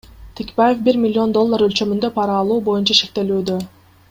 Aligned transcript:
Текебаев 0.37 0.79
бир 0.87 0.97
миллион 1.03 1.35
доллар 1.35 1.65
өлчөмүндө 1.67 2.11
пара 2.17 2.41
алуу 2.45 2.59
боюнча 2.71 2.99
шектелүүдө. 3.01 3.63